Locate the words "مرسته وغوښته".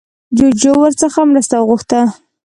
1.31-1.99